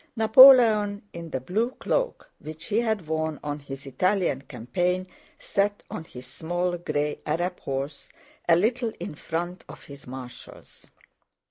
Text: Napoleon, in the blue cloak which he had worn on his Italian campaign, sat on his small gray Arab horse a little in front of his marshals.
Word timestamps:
Napoleon, 0.15 1.03
in 1.13 1.29
the 1.29 1.39
blue 1.39 1.69
cloak 1.73 2.27
which 2.39 2.65
he 2.65 2.79
had 2.79 3.05
worn 3.05 3.39
on 3.43 3.59
his 3.59 3.85
Italian 3.85 4.41
campaign, 4.41 5.05
sat 5.37 5.83
on 5.91 6.05
his 6.05 6.25
small 6.25 6.75
gray 6.75 7.19
Arab 7.23 7.59
horse 7.59 8.09
a 8.49 8.55
little 8.55 8.91
in 8.99 9.13
front 9.13 9.63
of 9.69 9.83
his 9.85 10.07
marshals. 10.07 10.87